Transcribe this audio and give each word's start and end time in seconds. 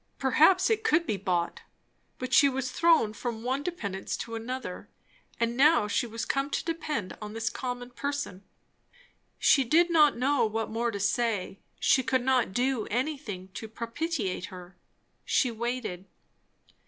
perhaps 0.17 0.71
it 0.71 0.83
could 0.83 1.05
be 1.05 1.15
bought. 1.15 1.61
But 2.17 2.33
she 2.33 2.49
was 2.49 2.71
thrown 2.71 3.13
from 3.13 3.43
one 3.43 3.61
dependence 3.61 4.17
to 4.17 4.33
another; 4.33 4.89
and 5.39 5.55
now 5.55 5.87
she 5.87 6.07
was 6.07 6.25
come 6.25 6.49
to 6.49 6.65
depend 6.65 7.15
on 7.21 7.33
this 7.33 7.51
common 7.51 7.91
person. 7.91 8.43
She 9.37 9.63
did 9.63 9.91
not 9.91 10.17
know 10.17 10.43
what 10.47 10.71
more 10.71 10.89
to 10.89 10.99
say; 10.99 11.59
she 11.79 12.01
could 12.01 12.23
not 12.23 12.51
do 12.51 12.87
anything 12.87 13.49
to 13.49 13.67
propitiate 13.67 14.45
her. 14.45 14.75
She 15.23 15.51
waited. 15.51 16.07